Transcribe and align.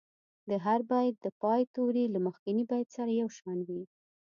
د 0.49 0.51
هر 0.65 0.79
بیت 0.89 1.15
د 1.23 1.27
پای 1.41 1.61
توري 1.73 2.05
له 2.13 2.19
مخکني 2.27 2.63
بیت 2.71 2.87
سره 2.97 3.11
یو 3.21 3.29
شان 3.37 3.59
وي. 3.67 3.83